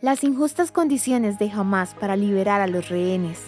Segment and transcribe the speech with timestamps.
[0.00, 3.40] Las injustas condiciones de Hamas para liberar a los rehenes.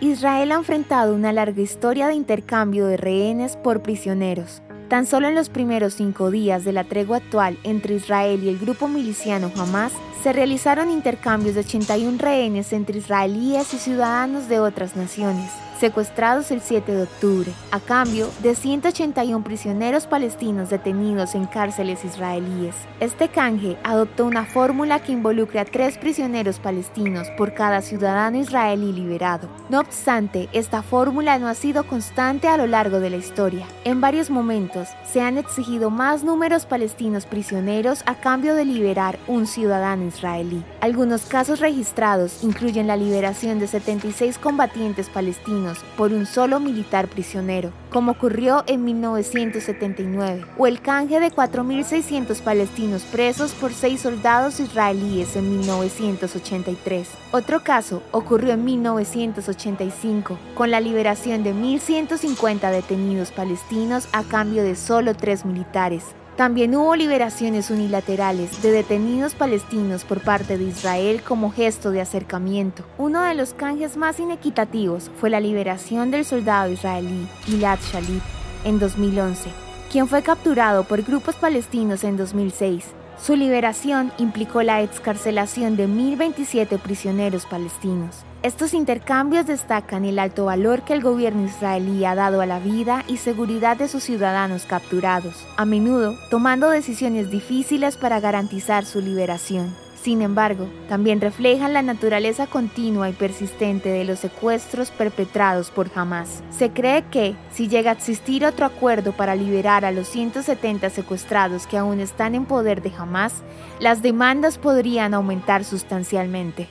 [0.00, 4.62] Israel ha enfrentado una larga historia de intercambio de rehenes por prisioneros.
[4.88, 8.58] Tan solo en los primeros cinco días de la tregua actual entre Israel y el
[8.58, 9.92] grupo miliciano Hamas,
[10.22, 15.50] se realizaron intercambios de 81 rehenes entre israelíes y ciudadanos de otras naciones
[15.82, 22.76] secuestrados el 7 de octubre, a cambio de 181 prisioneros palestinos detenidos en cárceles israelíes.
[23.00, 28.92] Este canje adoptó una fórmula que involucra a tres prisioneros palestinos por cada ciudadano israelí
[28.92, 29.48] liberado.
[29.70, 33.66] No obstante, esta fórmula no ha sido constante a lo largo de la historia.
[33.82, 39.48] En varios momentos se han exigido más números palestinos prisioneros a cambio de liberar un
[39.48, 40.64] ciudadano israelí.
[40.80, 47.72] Algunos casos registrados incluyen la liberación de 76 combatientes palestinos por un solo militar prisionero,
[47.90, 55.36] como ocurrió en 1979, o el canje de 4.600 palestinos presos por seis soldados israelíes
[55.36, 57.08] en 1983.
[57.32, 64.76] Otro caso ocurrió en 1985, con la liberación de 1.150 detenidos palestinos a cambio de
[64.76, 66.04] solo tres militares.
[66.36, 72.84] También hubo liberaciones unilaterales de detenidos palestinos por parte de Israel como gesto de acercamiento.
[72.96, 78.22] Uno de los canjes más inequitativos fue la liberación del soldado israelí Gilad Shalit
[78.64, 79.50] en 2011,
[79.90, 83.01] quien fue capturado por grupos palestinos en 2006.
[83.20, 88.24] Su liberación implicó la excarcelación de 1.027 prisioneros palestinos.
[88.42, 93.04] Estos intercambios destacan el alto valor que el gobierno israelí ha dado a la vida
[93.06, 99.81] y seguridad de sus ciudadanos capturados, a menudo tomando decisiones difíciles para garantizar su liberación.
[100.02, 106.42] Sin embargo, también reflejan la naturaleza continua y persistente de los secuestros perpetrados por Hamas.
[106.50, 111.68] Se cree que, si llega a existir otro acuerdo para liberar a los 170 secuestrados
[111.68, 113.44] que aún están en poder de Hamas,
[113.78, 116.66] las demandas podrían aumentar sustancialmente.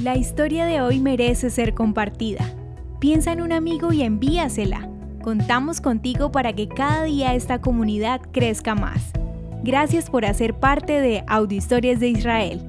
[0.00, 2.48] La historia de hoy merece ser compartida.
[3.00, 4.88] Piensa en un amigo y envíasela.
[5.20, 9.12] Contamos contigo para que cada día esta comunidad crezca más.
[9.62, 12.68] Gracias por hacer parte de Audio Historias de Israel.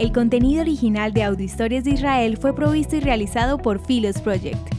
[0.00, 4.73] El contenido original de Audio Historias de Israel fue provisto y realizado por Philos Project.